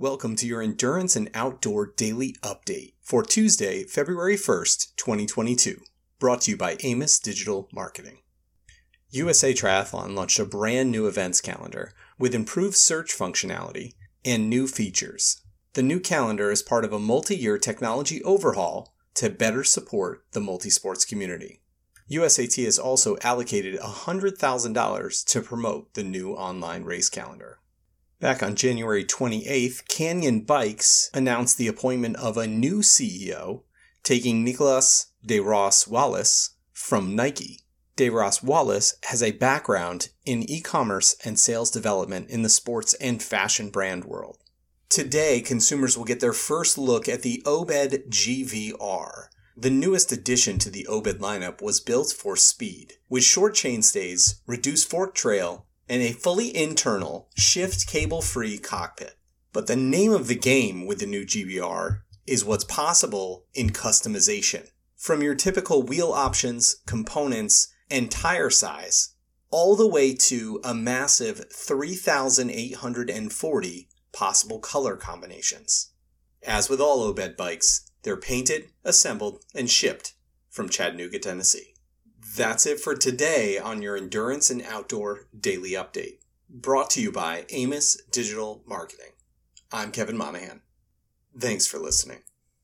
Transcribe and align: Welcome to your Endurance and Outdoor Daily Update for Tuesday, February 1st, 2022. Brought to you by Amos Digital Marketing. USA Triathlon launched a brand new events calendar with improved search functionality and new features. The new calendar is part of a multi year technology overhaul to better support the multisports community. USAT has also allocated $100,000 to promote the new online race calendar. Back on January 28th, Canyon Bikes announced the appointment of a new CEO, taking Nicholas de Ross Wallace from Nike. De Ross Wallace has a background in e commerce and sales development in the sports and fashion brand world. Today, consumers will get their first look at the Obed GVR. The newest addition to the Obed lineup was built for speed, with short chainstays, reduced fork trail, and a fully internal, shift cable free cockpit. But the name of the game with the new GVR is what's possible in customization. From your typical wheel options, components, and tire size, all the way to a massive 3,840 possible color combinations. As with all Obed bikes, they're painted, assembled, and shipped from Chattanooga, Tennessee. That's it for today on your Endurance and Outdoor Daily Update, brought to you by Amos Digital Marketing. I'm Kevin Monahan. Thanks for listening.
Welcome 0.00 0.36
to 0.36 0.46
your 0.46 0.62
Endurance 0.62 1.16
and 1.16 1.28
Outdoor 1.34 1.84
Daily 1.96 2.36
Update 2.44 2.92
for 3.02 3.24
Tuesday, 3.24 3.82
February 3.82 4.36
1st, 4.36 4.94
2022. 4.94 5.80
Brought 6.20 6.42
to 6.42 6.52
you 6.52 6.56
by 6.56 6.76
Amos 6.84 7.18
Digital 7.18 7.68
Marketing. 7.72 8.18
USA 9.10 9.52
Triathlon 9.52 10.14
launched 10.14 10.38
a 10.38 10.44
brand 10.44 10.92
new 10.92 11.08
events 11.08 11.40
calendar 11.40 11.94
with 12.16 12.32
improved 12.32 12.76
search 12.76 13.10
functionality 13.12 13.94
and 14.24 14.48
new 14.48 14.68
features. 14.68 15.42
The 15.72 15.82
new 15.82 15.98
calendar 15.98 16.52
is 16.52 16.62
part 16.62 16.84
of 16.84 16.92
a 16.92 17.00
multi 17.00 17.34
year 17.34 17.58
technology 17.58 18.22
overhaul 18.22 18.94
to 19.14 19.28
better 19.28 19.64
support 19.64 20.22
the 20.30 20.38
multisports 20.38 21.04
community. 21.04 21.60
USAT 22.08 22.64
has 22.64 22.78
also 22.78 23.16
allocated 23.24 23.80
$100,000 23.80 25.24
to 25.24 25.42
promote 25.42 25.94
the 25.94 26.04
new 26.04 26.34
online 26.34 26.84
race 26.84 27.08
calendar. 27.08 27.58
Back 28.20 28.42
on 28.42 28.56
January 28.56 29.04
28th, 29.04 29.86
Canyon 29.86 30.40
Bikes 30.40 31.08
announced 31.14 31.56
the 31.56 31.68
appointment 31.68 32.16
of 32.16 32.36
a 32.36 32.48
new 32.48 32.78
CEO, 32.80 33.62
taking 34.02 34.42
Nicholas 34.42 35.12
de 35.24 35.38
Ross 35.38 35.86
Wallace 35.86 36.56
from 36.72 37.14
Nike. 37.14 37.60
De 37.94 38.08
Ross 38.08 38.42
Wallace 38.42 38.96
has 39.04 39.22
a 39.22 39.30
background 39.30 40.08
in 40.24 40.42
e 40.50 40.60
commerce 40.60 41.14
and 41.24 41.38
sales 41.38 41.70
development 41.70 42.28
in 42.28 42.42
the 42.42 42.48
sports 42.48 42.92
and 42.94 43.22
fashion 43.22 43.70
brand 43.70 44.04
world. 44.04 44.38
Today, 44.88 45.40
consumers 45.40 45.96
will 45.96 46.04
get 46.04 46.18
their 46.18 46.32
first 46.32 46.76
look 46.76 47.08
at 47.08 47.22
the 47.22 47.40
Obed 47.46 48.10
GVR. 48.10 49.28
The 49.56 49.70
newest 49.70 50.10
addition 50.10 50.58
to 50.58 50.70
the 50.70 50.88
Obed 50.88 51.20
lineup 51.20 51.62
was 51.62 51.78
built 51.78 52.12
for 52.12 52.34
speed, 52.34 52.94
with 53.08 53.22
short 53.22 53.54
chainstays, 53.54 54.40
reduced 54.44 54.90
fork 54.90 55.14
trail, 55.14 55.67
and 55.88 56.02
a 56.02 56.12
fully 56.12 56.54
internal, 56.54 57.28
shift 57.36 57.86
cable 57.86 58.22
free 58.22 58.58
cockpit. 58.58 59.16
But 59.52 59.66
the 59.66 59.76
name 59.76 60.12
of 60.12 60.28
the 60.28 60.34
game 60.34 60.86
with 60.86 61.00
the 61.00 61.06
new 61.06 61.24
GVR 61.24 62.00
is 62.26 62.44
what's 62.44 62.64
possible 62.64 63.46
in 63.54 63.70
customization. 63.70 64.68
From 64.96 65.22
your 65.22 65.34
typical 65.34 65.82
wheel 65.82 66.12
options, 66.12 66.76
components, 66.86 67.68
and 67.90 68.10
tire 68.10 68.50
size, 68.50 69.14
all 69.50 69.76
the 69.76 69.88
way 69.88 70.14
to 70.14 70.60
a 70.62 70.74
massive 70.74 71.50
3,840 71.52 73.88
possible 74.12 74.58
color 74.58 74.96
combinations. 74.96 75.92
As 76.46 76.68
with 76.68 76.80
all 76.80 77.02
Obed 77.02 77.36
bikes, 77.36 77.90
they're 78.02 78.16
painted, 78.16 78.70
assembled, 78.84 79.42
and 79.54 79.70
shipped 79.70 80.14
from 80.50 80.68
Chattanooga, 80.68 81.18
Tennessee. 81.18 81.74
That's 82.20 82.66
it 82.66 82.80
for 82.80 82.96
today 82.96 83.58
on 83.58 83.80
your 83.80 83.96
Endurance 83.96 84.50
and 84.50 84.60
Outdoor 84.62 85.28
Daily 85.38 85.70
Update, 85.70 86.18
brought 86.50 86.90
to 86.90 87.00
you 87.00 87.12
by 87.12 87.46
Amos 87.50 88.00
Digital 88.10 88.62
Marketing. 88.66 89.12
I'm 89.70 89.92
Kevin 89.92 90.16
Monahan. 90.16 90.62
Thanks 91.38 91.68
for 91.68 91.78
listening. 91.78 92.22